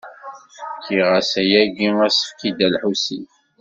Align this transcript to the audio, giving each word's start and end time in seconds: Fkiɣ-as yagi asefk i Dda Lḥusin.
Fkiɣ-as 0.75 1.31
yagi 1.51 1.89
asefk 2.07 2.39
i 2.47 2.49
Dda 2.51 2.67
Lḥusin. 2.73 3.25